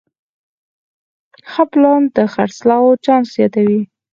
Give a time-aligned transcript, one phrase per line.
[1.49, 3.81] ښه پلان د خرڅلاو چانس زیاتوي.